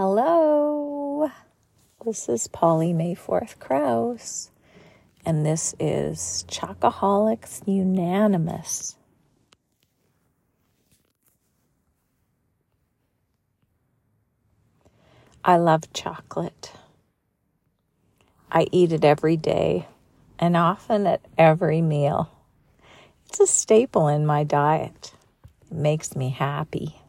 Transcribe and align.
Hello, 0.00 1.28
this 2.04 2.28
is 2.28 2.46
Polly 2.46 2.92
Mayforth 2.92 3.58
Krause, 3.58 4.52
and 5.26 5.44
this 5.44 5.74
is 5.80 6.44
Chocoholics 6.46 7.66
Unanimous. 7.66 8.94
I 15.44 15.56
love 15.56 15.92
chocolate. 15.92 16.70
I 18.52 18.68
eat 18.70 18.92
it 18.92 19.04
every 19.04 19.36
day 19.36 19.88
and 20.38 20.56
often 20.56 21.08
at 21.08 21.22
every 21.36 21.82
meal. 21.82 22.30
It's 23.26 23.40
a 23.40 23.48
staple 23.48 24.06
in 24.06 24.24
my 24.24 24.44
diet. 24.44 25.12
It 25.68 25.76
makes 25.76 26.14
me 26.14 26.28
happy. 26.28 27.00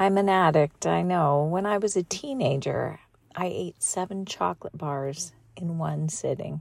I'm 0.00 0.16
an 0.16 0.28
addict, 0.28 0.86
I 0.86 1.02
know. 1.02 1.42
When 1.42 1.66
I 1.66 1.78
was 1.78 1.96
a 1.96 2.04
teenager, 2.04 3.00
I 3.34 3.46
ate 3.46 3.82
seven 3.82 4.26
chocolate 4.26 4.78
bars 4.78 5.32
in 5.56 5.76
one 5.76 6.08
sitting. 6.08 6.60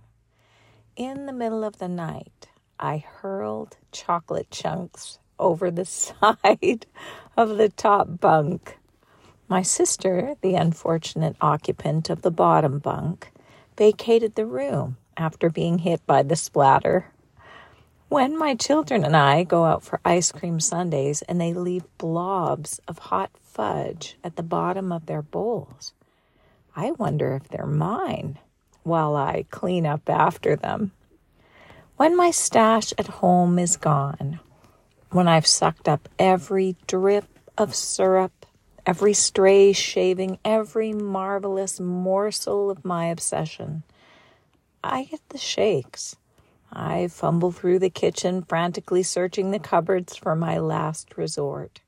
In 0.95 1.27
the 1.27 1.33
middle 1.33 1.63
of 1.63 1.77
the 1.77 1.87
night, 1.87 2.47
I 2.79 2.97
hurled 2.97 3.77
chocolate 3.91 4.49
chunks 4.49 5.19
over 5.37 5.69
the 5.69 5.85
side 5.85 6.87
of 7.37 7.57
the 7.57 7.69
top 7.69 8.19
bunk. 8.19 8.79
My 9.47 9.61
sister, 9.61 10.33
the 10.41 10.55
unfortunate 10.55 11.35
occupant 11.39 12.09
of 12.09 12.23
the 12.23 12.31
bottom 12.31 12.79
bunk, 12.79 13.31
vacated 13.77 14.33
the 14.33 14.47
room 14.47 14.97
after 15.15 15.51
being 15.51 15.77
hit 15.77 16.03
by 16.07 16.23
the 16.23 16.35
splatter. 16.35 17.13
When 18.09 18.37
my 18.37 18.55
children 18.55 19.03
and 19.03 19.17
I 19.17 19.43
go 19.43 19.65
out 19.65 19.83
for 19.83 19.99
ice 20.05 20.31
cream 20.31 20.61
sundaes 20.61 21.23
and 21.23 21.41
they 21.41 21.53
leave 21.53 21.83
blobs 21.97 22.79
of 22.87 22.99
hot 22.99 23.31
fudge 23.41 24.17
at 24.23 24.37
the 24.37 24.43
bottom 24.43 24.93
of 24.93 25.07
their 25.07 25.21
bowls, 25.21 25.91
I 26.73 26.91
wonder 26.91 27.35
if 27.35 27.49
they're 27.49 27.65
mine 27.65 28.39
while 28.83 29.17
I 29.17 29.45
clean 29.49 29.85
up 29.85 30.09
after 30.09 30.55
them. 30.55 30.93
When 31.97 32.15
my 32.15 32.31
stash 32.31 32.93
at 32.97 33.07
home 33.07 33.59
is 33.59 33.75
gone, 33.75 34.39
when 35.11 35.27
I've 35.27 35.47
sucked 35.47 35.89
up 35.89 36.07
every 36.17 36.77
drip 36.87 37.25
of 37.57 37.75
syrup, 37.75 38.45
every 38.85 39.13
stray 39.13 39.73
shaving, 39.73 40.39
every 40.45 40.93
marvelous 40.93 41.77
morsel 41.77 42.71
of 42.71 42.85
my 42.85 43.07
obsession, 43.07 43.83
I 44.81 45.03
get 45.03 45.27
the 45.27 45.37
shakes 45.37 46.15
I 46.71 47.07
fumble 47.07 47.51
through 47.51 47.79
the 47.79 47.89
kitchen, 47.89 48.43
frantically 48.43 49.03
searching 49.03 49.51
the 49.51 49.59
cupboards 49.59 50.15
for 50.15 50.35
my 50.35 50.57
last 50.57 51.17
resort 51.17 51.81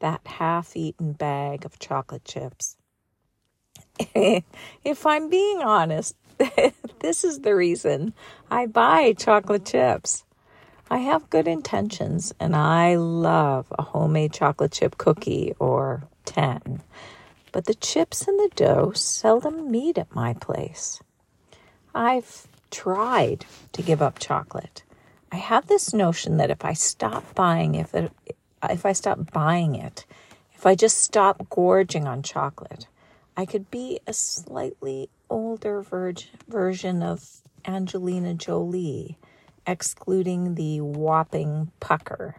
that 0.00 0.20
half 0.26 0.76
eaten 0.76 1.12
bag 1.12 1.64
of 1.64 1.78
chocolate 1.78 2.24
chips. 2.24 2.76
if 4.14 5.06
I'm 5.06 5.30
being 5.30 5.62
honest, 5.62 6.16
this 7.00 7.24
is 7.24 7.40
the 7.40 7.54
reason 7.54 8.12
I 8.50 8.66
buy 8.66 9.14
chocolate 9.14 9.64
chips. 9.64 10.24
I 10.90 10.98
have 10.98 11.30
good 11.30 11.48
intentions 11.48 12.34
and 12.38 12.54
I 12.54 12.96
love 12.96 13.72
a 13.78 13.82
homemade 13.82 14.32
chocolate 14.32 14.72
chip 14.72 14.98
cookie 14.98 15.54
or 15.58 16.04
10, 16.26 16.82
but 17.52 17.64
the 17.64 17.74
chips 17.74 18.28
and 18.28 18.38
the 18.38 18.50
dough 18.54 18.92
seldom 18.94 19.70
meet 19.70 19.96
at 19.96 20.14
my 20.14 20.34
place. 20.34 21.00
I've 21.94 22.46
tried 22.74 23.46
to 23.72 23.82
give 23.82 24.02
up 24.02 24.18
chocolate. 24.18 24.82
I 25.30 25.36
have 25.36 25.68
this 25.68 25.94
notion 25.94 26.38
that 26.38 26.50
if 26.50 26.64
I 26.64 26.72
stop 26.72 27.34
buying 27.34 27.76
if 27.76 27.94
it, 27.94 28.10
if 28.68 28.84
I 28.84 28.92
stop 28.92 29.32
buying 29.32 29.76
it, 29.76 30.04
if 30.54 30.66
I 30.66 30.74
just 30.74 30.98
stop 30.98 31.48
gorging 31.50 32.06
on 32.06 32.22
chocolate, 32.22 32.88
I 33.36 33.46
could 33.46 33.70
be 33.70 34.00
a 34.06 34.12
slightly 34.12 35.08
older 35.30 35.82
ver- 35.82 36.14
version 36.48 37.02
of 37.02 37.42
Angelina 37.64 38.34
Jolie, 38.34 39.18
excluding 39.66 40.56
the 40.56 40.80
whopping 40.80 41.70
pucker. 41.78 42.36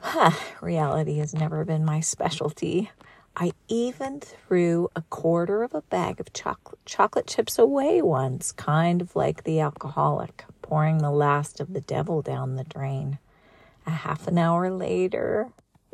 Huh, 0.00 0.32
reality 0.60 1.18
has 1.18 1.34
never 1.34 1.64
been 1.64 1.84
my 1.84 2.00
specialty. 2.00 2.90
I 3.36 3.52
even 3.66 4.20
threw 4.20 4.90
a 4.94 5.02
quarter 5.02 5.64
of 5.64 5.74
a 5.74 5.82
bag 5.82 6.20
of 6.20 6.32
chocolate, 6.32 6.78
chocolate 6.86 7.26
chips 7.26 7.58
away 7.58 8.00
once, 8.00 8.52
kind 8.52 9.02
of 9.02 9.16
like 9.16 9.42
the 9.42 9.58
alcoholic, 9.58 10.44
pouring 10.62 10.98
the 10.98 11.10
last 11.10 11.58
of 11.58 11.72
the 11.72 11.80
devil 11.80 12.22
down 12.22 12.54
the 12.54 12.64
drain. 12.64 13.18
A 13.86 13.90
half 13.90 14.28
an 14.28 14.38
hour 14.38 14.70
later, 14.70 15.48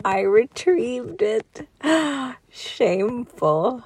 I 0.04 0.20
retrieved 0.20 1.22
it. 1.22 1.66
Shameful. 2.50 3.84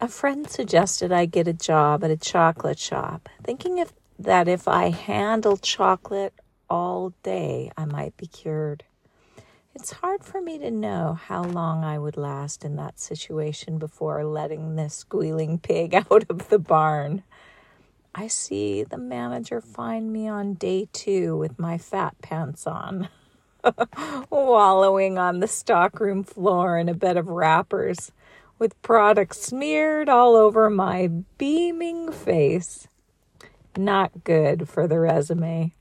A 0.00 0.08
friend 0.08 0.50
suggested 0.50 1.12
I 1.12 1.26
get 1.26 1.46
a 1.46 1.52
job 1.52 2.02
at 2.02 2.10
a 2.10 2.16
chocolate 2.16 2.80
shop, 2.80 3.28
thinking 3.44 3.78
if, 3.78 3.92
that 4.18 4.48
if 4.48 4.66
I 4.66 4.90
handled 4.90 5.62
chocolate 5.62 6.34
all 6.68 7.14
day, 7.22 7.70
I 7.76 7.84
might 7.84 8.16
be 8.16 8.26
cured. 8.26 8.82
It's 9.74 9.90
hard 9.90 10.22
for 10.22 10.40
me 10.40 10.58
to 10.58 10.70
know 10.70 11.14
how 11.14 11.42
long 11.42 11.82
I 11.82 11.98
would 11.98 12.16
last 12.16 12.64
in 12.64 12.76
that 12.76 13.00
situation 13.00 13.78
before 13.78 14.24
letting 14.24 14.76
this 14.76 14.94
squealing 14.94 15.58
pig 15.58 15.94
out 16.10 16.24
of 16.28 16.48
the 16.48 16.60
barn. 16.60 17.24
I 18.14 18.28
see 18.28 18.84
the 18.84 18.96
manager 18.98 19.60
find 19.60 20.12
me 20.12 20.28
on 20.28 20.54
day 20.54 20.86
two 20.92 21.36
with 21.36 21.58
my 21.58 21.76
fat 21.76 22.14
pants 22.22 22.68
on, 22.68 23.08
wallowing 24.30 25.18
on 25.18 25.40
the 25.40 25.48
stockroom 25.48 26.22
floor 26.22 26.78
in 26.78 26.88
a 26.88 26.94
bed 26.94 27.16
of 27.16 27.26
wrappers 27.26 28.12
with 28.60 28.80
product 28.80 29.34
smeared 29.34 30.08
all 30.08 30.36
over 30.36 30.70
my 30.70 31.08
beaming 31.36 32.12
face. 32.12 32.86
Not 33.76 34.22
good 34.22 34.68
for 34.68 34.86
the 34.86 35.00
resume. 35.00 35.72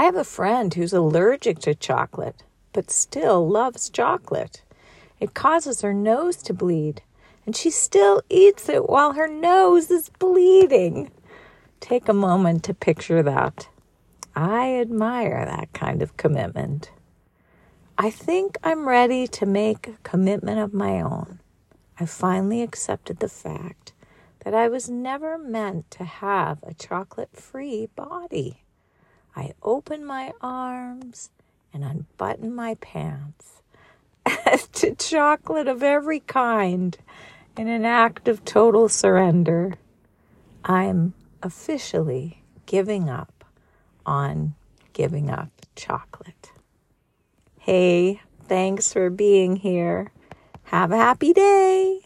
I 0.00 0.04
have 0.04 0.16
a 0.16 0.24
friend 0.24 0.72
who's 0.72 0.94
allergic 0.94 1.58
to 1.58 1.74
chocolate, 1.74 2.42
but 2.72 2.90
still 2.90 3.46
loves 3.46 3.90
chocolate. 3.90 4.62
It 5.20 5.34
causes 5.34 5.82
her 5.82 5.92
nose 5.92 6.36
to 6.44 6.54
bleed, 6.54 7.02
and 7.44 7.54
she 7.54 7.68
still 7.68 8.22
eats 8.30 8.70
it 8.70 8.88
while 8.88 9.12
her 9.12 9.28
nose 9.28 9.90
is 9.90 10.08
bleeding. 10.08 11.10
Take 11.80 12.08
a 12.08 12.14
moment 12.14 12.64
to 12.64 12.72
picture 12.72 13.22
that. 13.22 13.68
I 14.34 14.74
admire 14.76 15.44
that 15.44 15.74
kind 15.74 16.00
of 16.00 16.16
commitment. 16.16 16.90
I 17.98 18.08
think 18.08 18.56
I'm 18.64 18.88
ready 18.88 19.26
to 19.26 19.44
make 19.44 19.86
a 19.86 19.98
commitment 20.02 20.60
of 20.60 20.72
my 20.72 21.02
own. 21.02 21.40
I 21.98 22.06
finally 22.06 22.62
accepted 22.62 23.18
the 23.18 23.28
fact 23.28 23.92
that 24.46 24.54
I 24.54 24.66
was 24.66 24.88
never 24.88 25.36
meant 25.36 25.90
to 25.90 26.04
have 26.04 26.62
a 26.62 26.72
chocolate 26.72 27.36
free 27.36 27.90
body. 27.94 28.64
I 29.34 29.52
open 29.62 30.04
my 30.04 30.32
arms 30.40 31.30
and 31.72 31.84
unbutton 31.84 32.54
my 32.54 32.74
pants 32.76 33.62
to 34.72 34.94
chocolate 34.94 35.68
of 35.68 35.82
every 35.82 36.20
kind 36.20 36.96
in 37.56 37.68
an 37.68 37.84
act 37.84 38.28
of 38.28 38.44
total 38.44 38.88
surrender. 38.88 39.74
I'm 40.64 41.14
officially 41.42 42.42
giving 42.66 43.08
up 43.08 43.44
on 44.04 44.54
giving 44.92 45.30
up 45.30 45.50
chocolate. 45.76 46.52
Hey, 47.58 48.20
thanks 48.44 48.92
for 48.92 49.10
being 49.10 49.56
here. 49.56 50.10
Have 50.64 50.92
a 50.92 50.96
happy 50.96 51.32
day. 51.32 52.00